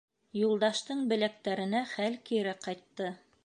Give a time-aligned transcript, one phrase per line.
[0.37, 3.17] Юлдаштың беләктәренә хәл кире ҡайтты.